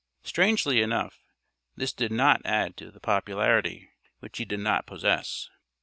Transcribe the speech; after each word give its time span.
Strangely 0.23 0.81
enough, 0.81 1.21
this 1.75 1.93
did 1.93 2.11
not 2.11 2.41
add 2.43 2.75
to 2.75 2.89
the 2.89 2.99
popularity 2.99 3.87
which 4.17 4.39
he 4.39 4.45
did 4.45 4.59
not 4.61 4.87
possess. 4.87 5.47